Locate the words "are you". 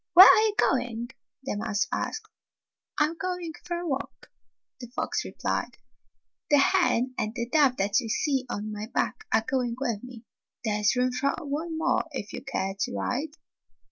0.27-0.55